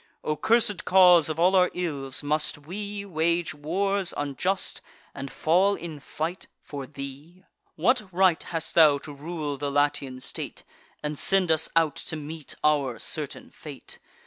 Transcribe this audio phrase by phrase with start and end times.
[0.23, 4.81] O cursed cause of all our ills, must we Wage wars unjust,
[5.13, 7.43] and fall in fight, for thee!
[7.75, 10.63] What right hast thou to rule the Latian state,
[11.03, 13.99] And send us out to meet our certain fate?